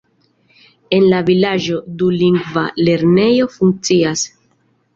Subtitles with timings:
[0.97, 4.29] En la vilaĝo dulingva lernejo funkcias.